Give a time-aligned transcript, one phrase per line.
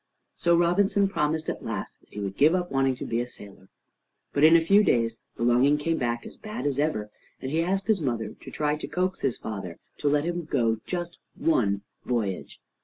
[0.35, 3.69] So Robinson promised at last that he would give up wanting to be a sailor.
[4.33, 7.61] But in a few days the longing came back as bad as ever, and he
[7.61, 11.83] asked his mother to try to coax his father to let him go just one
[12.03, 12.59] voyage.